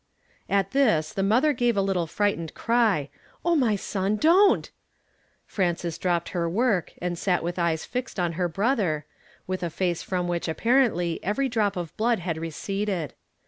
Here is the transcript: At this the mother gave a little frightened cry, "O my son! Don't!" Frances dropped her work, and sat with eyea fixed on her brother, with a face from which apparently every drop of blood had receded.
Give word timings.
At 0.49 0.71
this 0.71 1.13
the 1.13 1.21
mother 1.21 1.53
gave 1.53 1.77
a 1.77 1.81
little 1.83 2.07
frightened 2.07 2.55
cry, 2.55 3.09
"O 3.45 3.55
my 3.55 3.75
son! 3.75 4.15
Don't!" 4.15 4.71
Frances 5.45 5.99
dropped 5.99 6.29
her 6.29 6.49
work, 6.49 6.93
and 6.99 7.19
sat 7.19 7.43
with 7.43 7.57
eyea 7.57 7.85
fixed 7.85 8.19
on 8.19 8.31
her 8.31 8.47
brother, 8.49 9.05
with 9.45 9.61
a 9.61 9.69
face 9.69 10.01
from 10.01 10.27
which 10.27 10.47
apparently 10.47 11.19
every 11.23 11.47
drop 11.49 11.77
of 11.77 11.95
blood 11.97 12.17
had 12.17 12.39
receded. 12.39 13.13